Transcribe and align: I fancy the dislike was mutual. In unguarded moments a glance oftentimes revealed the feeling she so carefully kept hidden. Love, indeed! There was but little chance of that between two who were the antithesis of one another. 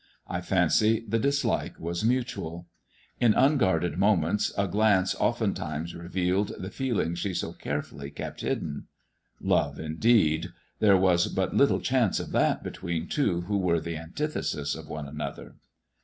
I 0.27 0.41
fancy 0.41 1.05
the 1.07 1.19
dislike 1.19 1.79
was 1.79 2.03
mutual. 2.03 2.65
In 3.19 3.35
unguarded 3.35 3.99
moments 3.99 4.51
a 4.57 4.67
glance 4.67 5.13
oftentimes 5.13 5.93
revealed 5.93 6.53
the 6.57 6.71
feeling 6.71 7.13
she 7.13 7.35
so 7.35 7.53
carefully 7.53 8.09
kept 8.09 8.41
hidden. 8.41 8.87
Love, 9.39 9.79
indeed! 9.79 10.53
There 10.79 10.97
was 10.97 11.27
but 11.27 11.53
little 11.55 11.79
chance 11.81 12.19
of 12.19 12.31
that 12.31 12.63
between 12.63 13.09
two 13.09 13.41
who 13.41 13.59
were 13.59 13.79
the 13.79 13.95
antithesis 13.95 14.73
of 14.73 14.89
one 14.89 15.07
another. 15.07 15.57